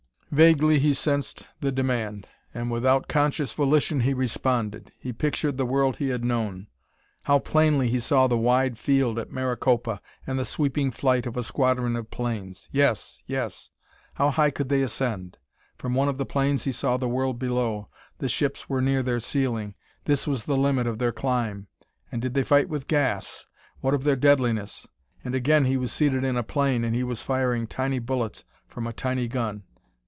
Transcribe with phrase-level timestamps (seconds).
[0.33, 4.93] _Vaguely he sensed the demand, and without conscious volition he responded.
[4.97, 6.67] He pictured the world he had known;
[7.23, 11.43] how plainly he saw the wide field at Maricopa, and the sweeping flight of a
[11.43, 12.69] squadron of planes!
[12.71, 13.71] Yes yes!
[14.13, 15.37] How high could they ascend?
[15.77, 17.89] From one of the planes he saw the world below;
[18.19, 19.75] the ships were near their ceiling;
[20.05, 21.67] this was the limit of their climb.
[22.09, 23.47] And did they fight with gas?
[23.81, 24.87] What of their deadliness?
[25.25, 28.87] And again he was seated in a plane, and he was firing tiny bullets from
[28.87, 29.63] a tiny gun.